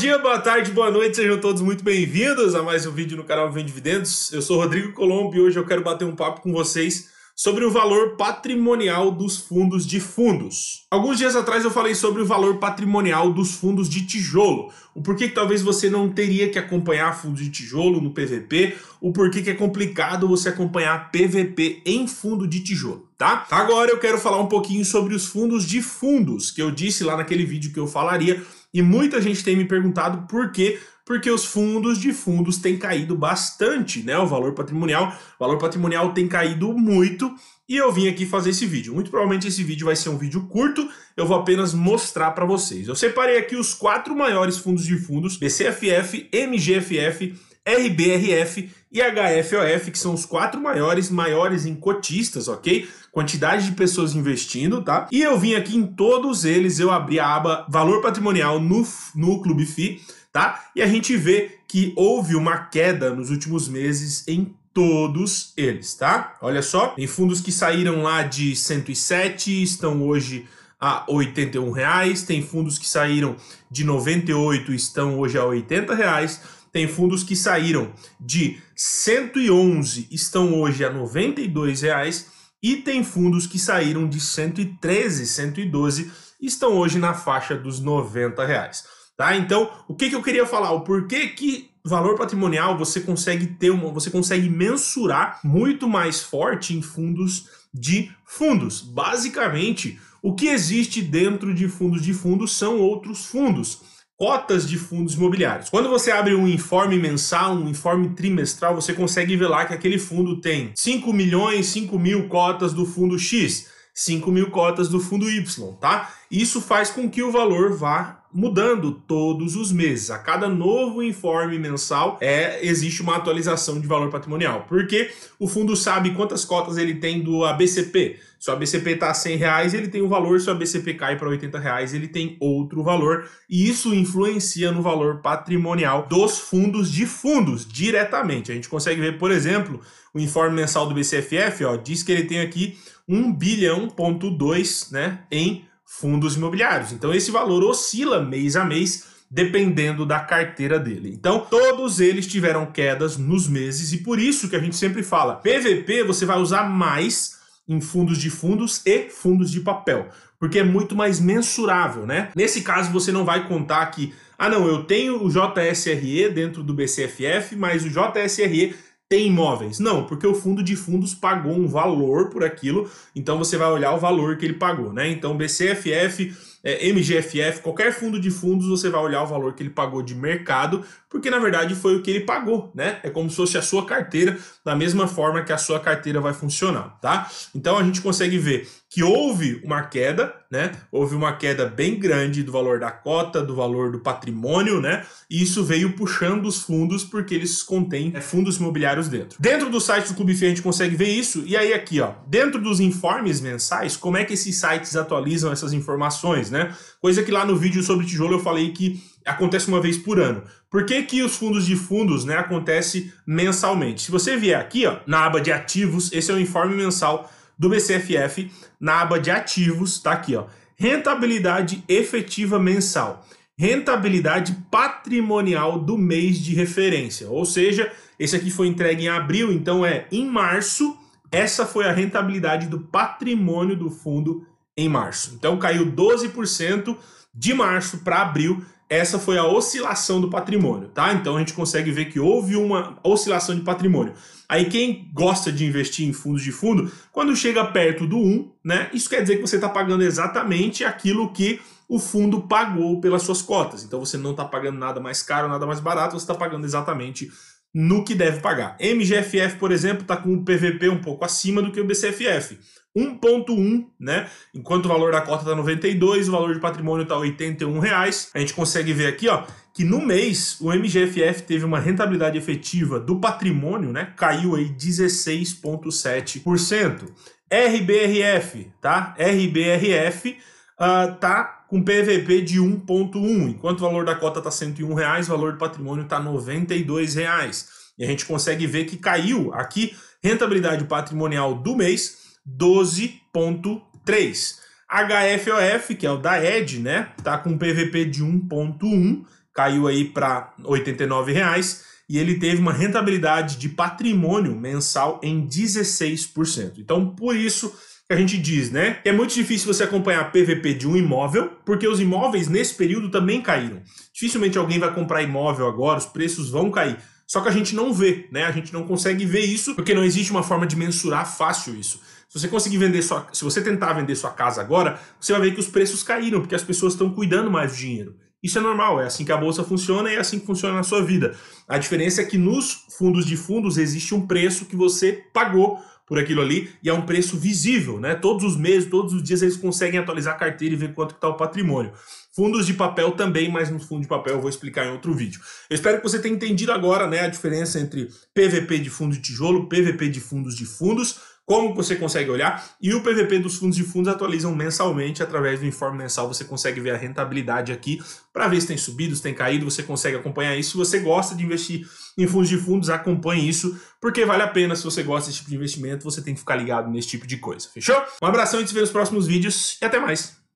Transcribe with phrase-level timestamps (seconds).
[0.00, 3.52] dia, boa tarde, boa noite, sejam todos muito bem-vindos a mais um vídeo no canal
[3.52, 4.32] Vem Dividendos.
[4.32, 7.70] Eu sou Rodrigo Colombo e hoje eu quero bater um papo com vocês sobre o
[7.70, 10.86] valor patrimonial dos fundos de fundos.
[10.90, 15.28] Alguns dias atrás eu falei sobre o valor patrimonial dos fundos de tijolo, o porquê
[15.28, 19.50] que talvez você não teria que acompanhar fundos de tijolo no PVP, o porquê que
[19.50, 23.46] é complicado você acompanhar PVP em fundo de tijolo, tá?
[23.50, 27.18] Agora eu quero falar um pouquinho sobre os fundos de fundos, que eu disse lá
[27.18, 28.42] naquele vídeo que eu falaria,
[28.72, 30.78] e muita gente tem me perguntado por quê
[31.10, 34.16] porque os fundos de fundos têm caído bastante, né?
[34.18, 37.34] O valor patrimonial, o valor patrimonial tem caído muito
[37.68, 38.94] e eu vim aqui fazer esse vídeo.
[38.94, 42.86] Muito provavelmente esse vídeo vai ser um vídeo curto, eu vou apenas mostrar para vocês.
[42.86, 47.34] Eu separei aqui os quatro maiores fundos de fundos, BCFF, MGFF,
[47.66, 52.88] RBRF e HFOF, que são os quatro maiores, maiores em cotistas, ok?
[53.12, 55.08] Quantidade de pessoas investindo, tá?
[55.12, 59.40] E eu vim aqui em todos eles, eu abri a aba Valor Patrimonial no, no
[59.42, 60.00] Clube FI,
[60.32, 60.70] tá?
[60.74, 66.36] E a gente vê que houve uma queda nos últimos meses em todos eles, tá?
[66.40, 70.46] Olha só, tem fundos que saíram lá de 107, estão hoje
[70.80, 73.36] a 81 reais, tem fundos que saíram
[73.70, 76.40] de 98 estão hoje a 80 reais,
[76.72, 82.26] tem fundos que saíram de 111 estão hoje a 92 reais
[82.62, 86.10] e tem fundos que saíram de 113, 112
[86.40, 88.84] estão hoje na faixa dos 90 reais.
[89.16, 89.36] Tá?
[89.36, 90.72] Então, o que, que eu queria falar?
[90.72, 96.74] O porquê que valor patrimonial você consegue ter uma, você consegue mensurar muito mais forte
[96.74, 98.80] em fundos de fundos.
[98.80, 103.80] Basicamente, o que existe dentro de fundos de fundos são outros fundos
[104.20, 105.70] cotas de fundos imobiliários.
[105.70, 109.98] Quando você abre um informe mensal, um informe trimestral, você consegue ver lá que aquele
[109.98, 115.30] fundo tem 5 milhões, 5 mil cotas do fundo X, 5 mil cotas do fundo
[115.30, 116.12] Y, tá?
[116.30, 120.10] Isso faz com que o valor vá mudando todos os meses.
[120.10, 124.64] A cada novo informe mensal é existe uma atualização de valor patrimonial.
[124.68, 128.18] Porque o fundo sabe quantas cotas ele tem do ABCP.
[128.38, 130.40] Se o ABCP está a 100 reais, ele tem um valor.
[130.40, 133.28] Se o ABCP cai para 80 reais, ele tem outro valor.
[133.48, 138.50] E isso influencia no valor patrimonial dos fundos de fundos diretamente.
[138.50, 139.80] A gente consegue ver, por exemplo,
[140.14, 144.90] o informe mensal do BCFF, ó, diz que ele tem aqui 1 bilhão ponto 2,
[144.92, 145.64] né, em
[145.98, 146.92] fundos imobiliários.
[146.92, 151.12] Então esse valor oscila mês a mês dependendo da carteira dele.
[151.14, 155.36] Então, todos eles tiveram quedas nos meses e por isso que a gente sempre fala,
[155.36, 160.08] PVP você vai usar mais em fundos de fundos e fundos de papel,
[160.40, 162.30] porque é muito mais mensurável, né?
[162.34, 166.74] Nesse caso você não vai contar que, ah não, eu tenho o JSRE dentro do
[166.74, 168.74] BCFF, mas o JSRE
[169.10, 169.80] tem imóveis?
[169.80, 173.92] Não, porque o fundo de fundos pagou um valor por aquilo, então você vai olhar
[173.92, 175.10] o valor que ele pagou, né?
[175.10, 176.32] Então BCFF,
[176.62, 180.14] é, MGFF, qualquer fundo de fundos você vai olhar o valor que ele pagou de
[180.14, 183.00] mercado, porque na verdade foi o que ele pagou, né?
[183.02, 186.32] É como se fosse a sua carteira, da mesma forma que a sua carteira vai
[186.32, 187.30] funcionar, tá?
[187.54, 190.72] Então a gente consegue ver que houve uma queda, né?
[190.90, 195.06] Houve uma queda bem grande do valor da cota, do valor do patrimônio, né?
[195.30, 199.40] E isso veio puxando os fundos porque eles contêm é, fundos imobiliários dentro.
[199.40, 201.44] Dentro do site do Clube FI a gente consegue ver isso.
[201.46, 205.72] E aí aqui, ó, dentro dos informes mensais, como é que esses sites atualizam essas
[205.72, 206.74] informações, né?
[207.00, 210.42] Coisa que lá no vídeo sobre tijolo eu falei que acontece uma vez por ano.
[210.70, 214.02] Por que, que os fundos de fundos, né, acontece mensalmente?
[214.02, 217.68] Se você vier aqui, ó, na aba de ativos, esse é o informe mensal do
[217.68, 218.50] BCFF
[218.80, 220.46] na aba de ativos, tá aqui, ó.
[220.76, 223.26] Rentabilidade efetiva mensal.
[223.58, 227.28] Rentabilidade patrimonial do mês de referência.
[227.28, 230.96] Ou seja, esse aqui foi entregue em abril, então é em março.
[231.30, 235.34] Essa foi a rentabilidade do patrimônio do fundo em março.
[235.34, 236.96] Então caiu 12%
[237.34, 241.12] de março para abril essa foi a oscilação do patrimônio, tá?
[241.12, 244.12] Então a gente consegue ver que houve uma oscilação de patrimônio.
[244.48, 248.90] Aí quem gosta de investir em fundos de fundo, quando chega perto do 1, né?
[248.92, 253.40] Isso quer dizer que você está pagando exatamente aquilo que o fundo pagou pelas suas
[253.40, 253.84] cotas.
[253.84, 257.30] Então você não está pagando nada mais caro, nada mais barato, você está pagando exatamente
[257.74, 258.76] no que deve pagar.
[258.80, 262.58] MGFF, por exemplo, está com o PVP um pouco acima do que o BCFF.
[262.96, 264.28] 1.1, né?
[264.52, 268.30] Enquanto o valor da cota está 92, o valor de patrimônio está 81 reais.
[268.34, 272.98] A gente consegue ver aqui, ó, que no mês o MGFF teve uma rentabilidade efetiva
[272.98, 274.12] do patrimônio, né?
[274.16, 277.04] Caiu aí 16.7%.
[277.52, 279.12] RBRF, tá?
[279.18, 280.38] RBRF
[280.80, 285.30] uh, tá com PVP de 1.1, enquanto o valor da cota está 101 reais, o
[285.30, 287.68] valor do patrimônio está 92 reais.
[287.98, 294.58] E a gente consegue ver que caiu aqui rentabilidade patrimonial do mês 12.3.
[294.90, 297.12] HFOF, que é o da ED, né?
[297.22, 299.24] Tá com PVP de 1.1
[299.60, 306.78] caiu aí para R$ 89,00 e ele teve uma rentabilidade de patrimônio mensal em 16%.
[306.78, 307.72] Então, por isso
[308.12, 308.94] a gente diz, né?
[309.02, 313.08] Que é muito difícil você acompanhar PVP de um imóvel, porque os imóveis nesse período
[313.08, 313.80] também caíram.
[314.12, 316.96] Dificilmente alguém vai comprar imóvel agora, os preços vão cair.
[317.26, 318.44] Só que a gente não vê, né?
[318.44, 322.00] A gente não consegue ver isso porque não existe uma forma de mensurar fácil isso.
[322.28, 325.54] Se você conseguir vender sua, se você tentar vender sua casa agora, você vai ver
[325.54, 328.16] que os preços caíram porque as pessoas estão cuidando mais do dinheiro.
[328.42, 330.82] Isso é normal, é assim que a bolsa funciona e é assim que funciona na
[330.82, 331.36] sua vida.
[331.68, 335.78] A diferença é que nos fundos de fundos existe um preço que você pagou
[336.10, 338.16] por aquilo ali e é um preço visível, né?
[338.16, 341.28] Todos os meses, todos os dias eles conseguem atualizar a carteira e ver quanto está
[341.28, 341.92] o patrimônio.
[342.34, 345.40] Fundos de papel também, mas no fundo de papel eu vou explicar em outro vídeo.
[345.70, 349.22] Eu espero que você tenha entendido agora né, a diferença entre PVP de fundo de
[349.22, 351.20] tijolo, PVP de fundos de fundos
[351.50, 355.66] como você consegue olhar, e o PVP dos fundos de fundos atualizam mensalmente, através do
[355.66, 358.00] informe mensal você consegue ver a rentabilidade aqui,
[358.32, 360.70] para ver se tem subido, se tem caído, você consegue acompanhar isso.
[360.70, 361.84] Se você gosta de investir
[362.16, 365.50] em fundos de fundos, acompanhe isso, porque vale a pena, se você gosta desse tipo
[365.50, 368.00] de investimento, você tem que ficar ligado nesse tipo de coisa, fechou?
[368.22, 370.39] Um abração, gente se vê nos próximos vídeos e até mais!